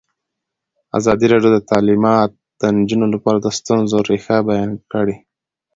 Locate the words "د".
1.53-1.59, 2.59-2.61, 3.41-3.47